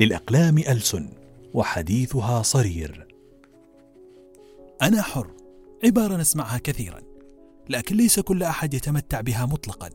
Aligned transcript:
للأقلام 0.00 0.58
ألسن 0.58 1.08
وحديثها 1.54 2.42
صرير. 2.42 3.06
أنا 4.82 5.02
حر 5.02 5.30
عبارة 5.84 6.16
نسمعها 6.16 6.58
كثيرا 6.58 7.00
لكن 7.68 7.96
ليس 7.96 8.20
كل 8.20 8.42
أحد 8.42 8.74
يتمتع 8.74 9.20
بها 9.20 9.46
مطلقا. 9.46 9.90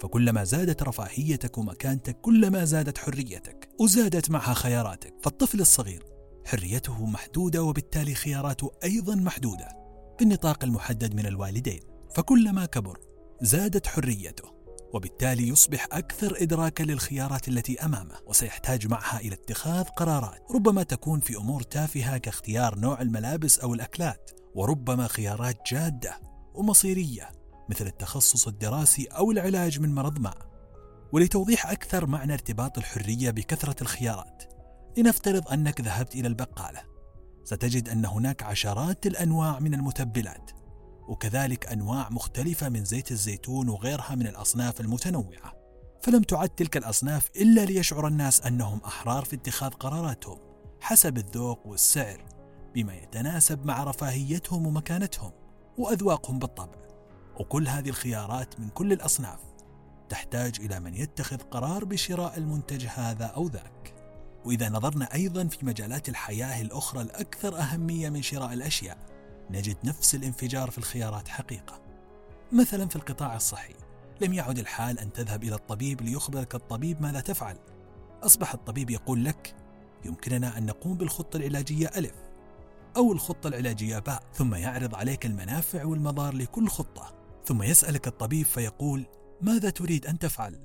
فكلما 0.00 0.44
زادت 0.44 0.82
رفاهيتك 0.82 1.58
ومكانتك 1.58 2.20
كلما 2.20 2.64
زادت 2.64 2.98
حريتك 2.98 3.68
وزادت 3.80 4.30
معها 4.30 4.54
خياراتك. 4.54 5.14
فالطفل 5.22 5.60
الصغير 5.60 6.04
حريته 6.44 7.06
محدودة 7.06 7.62
وبالتالي 7.62 8.14
خياراته 8.14 8.70
أيضا 8.84 9.14
محدودة 9.14 9.68
بالنطاق 10.18 10.64
المحدد 10.64 11.14
من 11.14 11.26
الوالدين. 11.26 11.80
فكلما 12.14 12.66
كبر 12.66 13.00
زادت 13.42 13.86
حريته. 13.86 14.55
وبالتالي 14.96 15.48
يصبح 15.48 15.88
أكثر 15.92 16.36
إدراكا 16.42 16.82
للخيارات 16.82 17.48
التي 17.48 17.84
أمامه 17.84 18.14
وسيحتاج 18.26 18.86
معها 18.86 19.20
إلى 19.20 19.34
اتخاذ 19.34 19.84
قرارات. 19.84 20.42
ربما 20.50 20.82
تكون 20.82 21.20
في 21.20 21.36
أمور 21.36 21.62
تافهة 21.62 22.18
كاختيار 22.18 22.78
نوع 22.78 23.00
الملابس 23.00 23.58
أو 23.58 23.74
الأكلات 23.74 24.30
وربما 24.54 25.06
خيارات 25.06 25.58
جادة 25.72 26.20
ومصيرية 26.54 27.32
مثل 27.70 27.86
التخصص 27.86 28.46
الدراسي 28.48 29.04
أو 29.04 29.30
العلاج 29.30 29.80
من 29.80 29.94
مرض 29.94 30.18
ما. 30.18 30.34
ولتوضيح 31.12 31.70
أكثر 31.70 32.06
معنى 32.06 32.32
ارتباط 32.32 32.78
الحرية 32.78 33.30
بكثرة 33.30 33.82
الخيارات 33.82 34.42
لنفترض 34.98 35.48
أنك 35.48 35.80
ذهبت 35.80 36.14
إلى 36.14 36.28
البقالة. 36.28 36.82
ستجد 37.44 37.88
أن 37.88 38.06
هناك 38.06 38.42
عشرات 38.42 39.06
الأنواع 39.06 39.58
من 39.60 39.74
المتبلات 39.74 40.50
وكذلك 41.08 41.66
أنواع 41.66 42.08
مختلفة 42.10 42.68
من 42.68 42.84
زيت 42.84 43.10
الزيتون 43.10 43.68
وغيرها 43.68 44.14
من 44.14 44.26
الأصناف 44.26 44.80
المتنوعة. 44.80 45.56
فلم 46.02 46.22
تعد 46.22 46.48
تلك 46.48 46.76
الأصناف 46.76 47.30
إلا 47.36 47.64
ليشعر 47.64 48.06
الناس 48.06 48.40
أنهم 48.40 48.80
أحرار 48.84 49.24
في 49.24 49.36
اتخاذ 49.36 49.70
قراراتهم 49.70 50.38
حسب 50.80 51.16
الذوق 51.18 51.66
والسعر 51.66 52.24
بما 52.74 52.94
يتناسب 52.94 53.66
مع 53.66 53.84
رفاهيتهم 53.84 54.66
ومكانتهم 54.66 55.32
وأذواقهم 55.78 56.38
بالطبع. 56.38 56.86
وكل 57.40 57.68
هذه 57.68 57.88
الخيارات 57.88 58.60
من 58.60 58.68
كل 58.68 58.92
الأصناف 58.92 59.40
تحتاج 60.08 60.60
إلى 60.60 60.80
من 60.80 60.94
يتخذ 60.94 61.36
قرار 61.36 61.84
بشراء 61.84 62.38
المنتج 62.38 62.86
هذا 62.86 63.24
أو 63.24 63.46
ذاك. 63.46 63.94
وإذا 64.44 64.68
نظرنا 64.68 65.14
أيضا 65.14 65.48
في 65.48 65.66
مجالات 65.66 66.08
الحياة 66.08 66.62
الأخرى 66.62 67.02
الأكثر 67.02 67.58
أهمية 67.58 68.08
من 68.08 68.22
شراء 68.22 68.52
الأشياء 68.52 69.15
نجد 69.50 69.76
نفس 69.84 70.14
الانفجار 70.14 70.70
في 70.70 70.78
الخيارات 70.78 71.28
حقيقة. 71.28 71.80
مثلا 72.52 72.88
في 72.88 72.96
القطاع 72.96 73.36
الصحي 73.36 73.74
لم 74.20 74.32
يعد 74.32 74.58
الحال 74.58 74.98
أن 74.98 75.12
تذهب 75.12 75.44
إلى 75.44 75.54
الطبيب 75.54 76.02
ليخبرك 76.02 76.54
الطبيب 76.54 77.02
ماذا 77.02 77.20
تفعل. 77.20 77.58
أصبح 78.22 78.54
الطبيب 78.54 78.90
يقول 78.90 79.24
لك 79.24 79.54
يمكننا 80.04 80.58
أن 80.58 80.66
نقوم 80.66 80.96
بالخطة 80.96 81.36
العلاجية 81.36 81.90
ألف 81.96 82.14
أو 82.96 83.12
الخطة 83.12 83.48
العلاجية 83.48 83.98
باء 83.98 84.22
ثم 84.34 84.54
يعرض 84.54 84.94
عليك 84.94 85.26
المنافع 85.26 85.84
والمضار 85.84 86.34
لكل 86.34 86.68
خطة. 86.68 87.14
ثم 87.44 87.62
يسألك 87.62 88.06
الطبيب 88.06 88.46
فيقول 88.46 89.06
ماذا 89.42 89.70
تريد 89.70 90.06
أن 90.06 90.18
تفعل؟ 90.18 90.60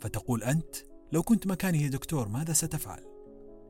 فتقول 0.00 0.42
أنت 0.42 0.76
لو 1.12 1.22
كنت 1.22 1.46
مكاني 1.46 1.82
يا 1.82 1.88
دكتور 1.88 2.28
ماذا 2.28 2.52
ستفعل؟ 2.52 3.04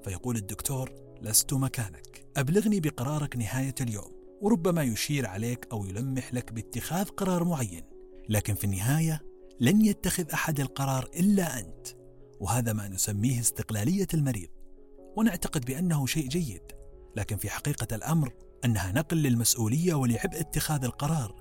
فيقول 0.05 0.37
الدكتور 0.37 0.93
لست 1.23 1.53
مكانك. 1.53 2.27
أبلغني 2.37 2.81
بقرارك 2.81 3.37
نهاية 3.37 3.75
اليوم. 3.81 4.14
وربما 4.45 4.83
يشير 4.83 5.27
عليك 5.27 5.67
أو 5.73 5.85
يلمح 5.85 6.35
لك 6.35 6.53
باتخاذ 6.53 7.05
قرار 7.05 7.45
معين 7.45 7.83
لكن 8.29 8.55
في 8.55 8.65
النهاية 8.65 9.23
لن 9.61 9.85
يتخذ 9.85 10.31
أحد 10.31 10.61
القرار 10.61 11.09
إلا 11.17 11.59
أنت 11.59 11.89
وهذا 12.41 12.73
ما 12.73 12.89
نسميه 12.89 13.41
استقلالية 13.41 14.07
المريض. 14.15 14.49
ونعتقد 15.17 15.65
بأنه 15.65 16.07
شيء 16.07 16.29
جيد 16.29 16.63
لكن 17.17 17.37
في 17.37 17.51
حقيقة 17.51 17.95
الأمر 17.97 18.33
أنها 18.65 18.93
نقل 18.93 19.17
للمسؤولية 19.17 19.95
ولعبء 19.95 20.41
اتخاذ 20.41 20.85
القرار 20.85 21.35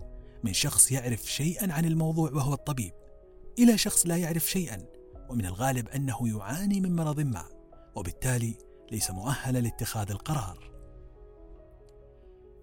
من 0.44 0.53
شخص 0.53 0.92
يعرف 0.92 1.31
شيئا 1.31 1.74
عن 1.74 1.86
الموضوع 1.86 2.31
وهو 2.31 2.53
الطبيب 2.53 2.94
إلى 3.59 3.78
شخص 3.78 4.08
لا 4.08 4.18
يعرف 4.18 4.50
شيئا 4.50 4.86
ومن 5.30 5.46
الغالب 5.46 5.90
أنه 5.90 6.38
يعاني 6.38 6.81
من 6.81 6.96
مرض 6.96 7.19
ما 7.19 7.46
وبالتالي 7.96 8.58
ليس 8.92 9.12
مؤهلا 9.12 9.59
لاتخاذ 9.59 10.12
القرار. 10.12 10.73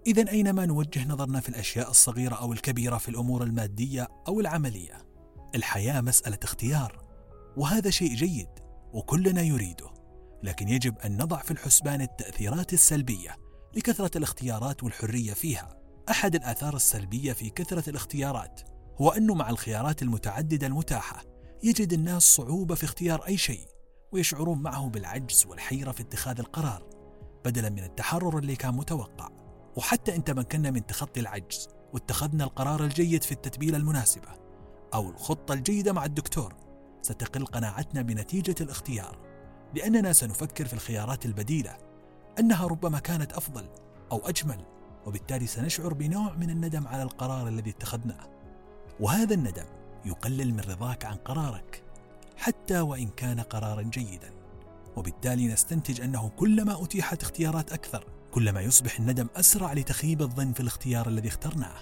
إذا 0.07 0.31
أينما 0.31 0.67
نوجه 0.67 1.09
نظرنا 1.09 1.41
في 1.41 1.49
الأشياء 1.49 1.91
الصغيرة 1.91 2.35
أو 2.35 2.53
الكبيرة 2.53 2.99
في 2.99 3.09
الأمور 3.09 3.43
المادية 3.43 4.09
أو 4.29 4.41
العملية 4.41 5.07
الحياة 5.55 6.01
مسألة 6.01 6.39
اختيار 6.43 7.05
وهذا 7.57 7.91
شيء 7.91 8.15
جيد 8.15 8.49
وكلنا 8.93 9.43
يريده 9.43 9.91
لكن 10.43 10.69
يجب 10.69 10.99
أن 10.99 11.23
نضع 11.23 11.39
في 11.39 11.51
الحسبان 11.51 12.01
التأثيرات 12.01 12.73
السلبية 12.73 13.37
لكثرة 13.77 14.19
الاختيارات 14.19 14.83
والحرية 14.85 15.33
فيها. 15.33 15.77
أحد 16.11 16.35
الآثار 16.35 16.77
السلبية 16.77 17.33
في 17.33 17.51
كثرة 17.51 17.91
الاختيارات 17.91 18.61
هو 19.01 19.11
أنه 19.11 19.35
مع 19.35 19.51
الخيارات 19.51 20.03
المتعددة 20.03 20.67
المتاحة 20.67 21.25
يجد 21.63 21.93
الناس 21.93 22.23
صعوبة 22.23 22.75
في 22.75 22.85
اختيار 22.85 23.27
أي 23.27 23.37
شيء 23.37 23.67
ويشعرون 24.13 24.63
معه 24.63 24.89
بالعجز 24.89 25.47
والحيرة 25.47 25.93
في 25.93 26.03
اتخاذ 26.03 26.39
القرار 26.39 26.87
بدلا 27.45 27.69
من 27.69 27.85
التحرر 27.85 28.39
اللي 28.39 28.57
كان 28.57 28.75
متوقع. 28.75 29.40
وحتى 29.77 30.17
إن 30.17 30.25
تمكنا 30.25 30.71
من 30.71 30.87
تخطي 30.87 31.21
العجز 31.21 31.69
واتخذنا 31.93 32.45
القرار 32.45 32.85
الجيد 32.85 33.23
في 33.23 33.33
التتبيلة 33.33 33.77
المناسبة 33.77 34.29
أو 34.95 35.11
الخطة 35.11 35.55
الجيدة 35.55 35.93
مع 35.93 36.05
الدكتور 36.05 36.55
ستقل 37.03 37.47
قناعتنا 37.47 38.03
بنتيجة 38.03 38.55
الاختيار 38.61 39.19
لأننا 39.75 40.13
سنفكر 40.13 40.65
في 40.65 40.73
الخيارات 40.73 41.27
البديلة 41.27 41.77
أنها 42.39 42.67
ربما 42.67 42.99
كانت 42.99 43.33
أفضل 43.33 43.69
أو 44.13 44.19
أجمل 44.19 44.65
وبالتالي 45.07 45.47
سنشعر 45.47 45.95
بنوع 45.95 46.35
من 46.35 46.51
الندم 46.51 46.87
على 46.87 47.03
القرار 47.03 47.49
الذي 47.49 47.71
اتخذناه. 47.71 48.29
وهذا 49.01 49.35
الندم 49.35 49.67
يقلل 50.05 50.55
من 50.55 50.61
رضاك 50.61 51.05
عن 51.05 51.17
قرارك 51.17 51.83
حتى 52.37 52.81
وإن 52.81 53.09
كان 53.09 53.41
قرارا 53.41 53.83
جيدا 53.83 54.33
وبالتالي 54.97 55.47
نستنتج 55.49 56.01
أنه 56.01 56.29
كلما 56.29 56.85
أتيحت 56.85 57.23
اختيارات 57.23 57.73
أكثر 57.73 58.05
كلما 58.31 58.61
يصبح 58.61 58.99
الندم 58.99 59.29
أسرع 59.37 59.73
لتخيب 59.73 60.23
الظن 60.23 60.53
في 60.53 60.61
الاختيار 60.61 61.09
الذي 61.09 61.29
اخترناه. 61.29 61.77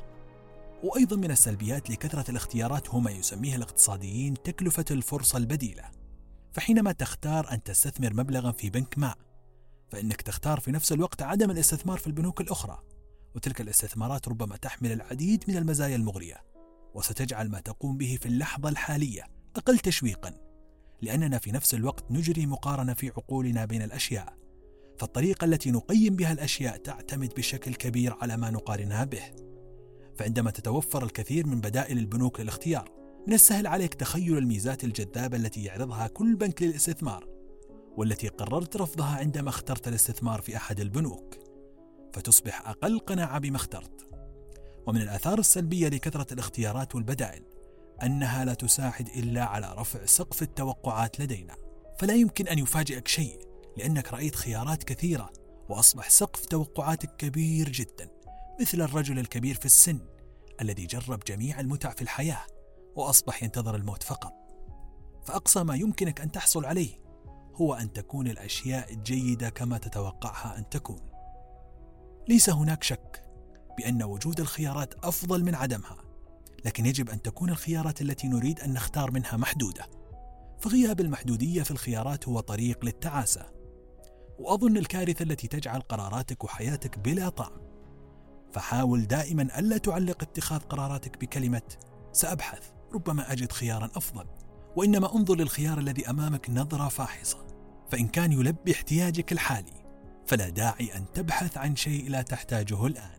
وأيضا 0.84 1.16
من 1.16 1.30
السلبيات 1.30 1.90
لكثرة 1.90 2.30
الاختيارات 2.30 2.88
هو 2.88 3.00
ما 3.00 3.10
يسميه 3.10 3.56
الاقتصاديين 3.56 4.34
تكلفة 4.42 4.84
الفرصة 4.90 5.38
البديلة. 5.38 5.84
فحينما 6.52 6.92
تختار 6.92 7.52
أن 7.52 7.62
تستثمر 7.62 8.14
مبلغا 8.14 8.52
في 8.52 8.70
بنك 8.70 8.98
ما 8.98 9.14
فإنك 9.88 10.22
تختار 10.22 10.60
في 10.60 10.72
نفس 10.72 10.92
الوقت 10.92 11.22
عدم 11.22 11.50
الاستثمار 11.50 11.98
في 11.98 12.06
البنوك 12.06 12.40
الأخرى. 12.40 12.78
وتلك 13.34 13.60
الاستثمارات 13.60 14.28
ربما 14.28 14.56
تحمل 14.56 14.92
العديد 14.92 15.44
من 15.48 15.56
المزايا 15.56 15.96
المغرية 15.96 16.44
وستجعل 16.94 17.48
ما 17.48 17.60
تقوم 17.60 17.96
به 17.96 18.18
في 18.20 18.26
اللحظة 18.26 18.68
الحالية 18.68 19.26
أقل 19.56 19.78
تشويقا 19.78 20.34
لأننا 21.02 21.38
في 21.38 21.52
نفس 21.52 21.74
الوقت 21.74 22.04
نجري 22.10 22.46
مقارنة 22.46 22.94
في 22.94 23.08
عقولنا 23.08 23.64
بين 23.64 23.82
الأشياء. 23.82 24.47
فالطريقة 24.98 25.44
التي 25.44 25.70
نقيم 25.70 26.16
بها 26.16 26.32
الأشياء 26.32 26.76
تعتمد 26.76 27.34
بشكل 27.34 27.74
كبير 27.74 28.16
على 28.20 28.36
ما 28.36 28.50
نقارنها 28.50 29.04
به. 29.04 29.22
فعندما 30.16 30.50
تتوفر 30.50 31.04
الكثير 31.04 31.46
من 31.46 31.60
بدائل 31.60 31.98
البنوك 31.98 32.40
للاختيار 32.40 32.90
من 33.26 33.34
السهل 33.34 33.66
عليك 33.66 33.94
تخيل 33.94 34.38
الميزات 34.38 34.84
الجذابة 34.84 35.36
التي 35.36 35.64
يعرضها 35.64 36.06
كل 36.06 36.36
بنك 36.36 36.62
للاستثمار 36.62 37.26
والتي 37.96 38.28
قررت 38.28 38.76
رفضها 38.76 39.16
عندما 39.16 39.48
اخترت 39.48 39.88
الاستثمار 39.88 40.40
في 40.40 40.56
أحد 40.56 40.80
البنوك. 40.80 41.34
فتصبح 42.12 42.68
أقل 42.68 42.98
قناعة 42.98 43.38
بما 43.38 43.56
اخترت. 43.56 44.06
ومن 44.86 45.00
الآثار 45.02 45.38
السلبية 45.38 45.88
لكثرة 45.88 46.34
الاختيارات 46.34 46.94
والبدائل 46.94 47.42
أنها 48.02 48.44
لا 48.44 48.54
تساعد 48.54 49.08
إلا 49.08 49.44
على 49.44 49.74
رفع 49.78 50.06
سقف 50.06 50.42
التوقعات 50.42 51.20
لدينا. 51.20 51.56
فلا 51.98 52.14
يمكن 52.14 52.48
أن 52.48 52.58
يفاجئك 52.58 53.08
شيء. 53.08 53.47
لأنك 53.78 54.12
رأيت 54.12 54.36
خيارات 54.36 54.84
كثيرة 54.84 55.32
وأصبح 55.68 56.10
سقف 56.10 56.46
توقعاتك 56.46 57.16
كبير 57.16 57.68
جدا 57.68 58.10
مثل 58.60 58.80
الرجل 58.80 59.18
الكبير 59.18 59.54
في 59.54 59.66
السن 59.66 60.00
الذي 60.60 60.86
جرب 60.86 61.20
جميع 61.26 61.60
المتع 61.60 61.90
في 61.90 62.02
الحياة 62.02 62.46
وأصبح 62.96 63.42
ينتظر 63.42 63.76
الموت 63.76 64.02
فقط. 64.02 64.32
فأقصى 65.24 65.64
ما 65.64 65.74
يمكنك 65.74 66.20
أن 66.20 66.32
تحصل 66.32 66.64
عليه 66.64 67.00
هو 67.54 67.74
أن 67.74 67.92
تكون 67.92 68.28
الأشياء 68.28 68.94
جيدة 68.94 69.48
كما 69.48 69.78
تتوقعها 69.78 70.58
أن 70.58 70.68
تكون. 70.68 71.00
ليس 72.28 72.50
هناك 72.50 72.82
شك 72.82 73.22
بأن 73.78 74.02
وجود 74.02 74.40
الخيارات 74.40 74.94
أفضل 75.04 75.44
من 75.44 75.54
عدمها 75.54 75.96
لكن 76.64 76.86
يجب 76.86 77.10
أن 77.10 77.22
تكون 77.22 77.50
الخيارات 77.50 78.02
التي 78.02 78.28
نريد 78.28 78.60
أن 78.60 78.72
نختار 78.72 79.10
منها 79.10 79.36
محدودة. 79.36 79.86
فغياب 80.60 81.00
المحدودية 81.00 81.62
في 81.62 81.70
الخيارات 81.70 82.28
هو 82.28 82.40
طريق 82.40 82.84
للتعاسة. 82.84 83.57
وأظن 84.38 84.76
الكارثة 84.76 85.22
التي 85.22 85.48
تجعل 85.48 85.80
قراراتك 85.80 86.44
وحياتك 86.44 86.98
بلا 86.98 87.28
طعم. 87.28 87.52
فحاول 88.52 89.06
دائما 89.06 89.58
ألا 89.58 89.78
تعلق 89.78 90.22
اتخاذ 90.22 90.58
قراراتك 90.58 91.20
بكلمة 91.20 91.62
سأبحث 92.12 92.70
ربما 92.94 93.32
أجد 93.32 93.52
خيارا 93.52 93.90
أفضل 93.96 94.26
وإنما 94.76 95.16
انظر 95.16 95.34
للخيار 95.34 95.78
الذي 95.78 96.10
أمامك 96.10 96.50
نظرة 96.50 96.88
فاحصة 96.88 97.46
فإن 97.90 98.08
كان 98.08 98.32
يلبي 98.32 98.72
احتياجك 98.72 99.32
الحالي 99.32 99.84
فلا 100.26 100.48
داعي 100.48 100.96
أن 100.96 101.04
تبحث 101.14 101.58
عن 101.58 101.76
شيء 101.76 102.10
لا 102.10 102.22
تحتاجه 102.22 102.86
الآن. 102.86 103.17